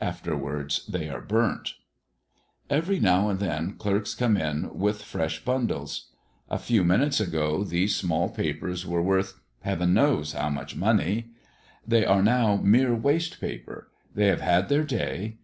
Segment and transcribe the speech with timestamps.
[0.00, 1.74] Afterwards they are burnt.
[2.70, 6.12] Every now and then clerks come in with fresh bundles.
[6.48, 11.32] A few minutes ago these small papers were worth Heaven knows how much money.
[11.84, 13.88] "They are now mere waste paper.
[14.14, 15.38] They have had their day.